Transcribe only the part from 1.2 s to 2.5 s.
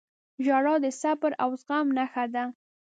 او زغم نښه ده.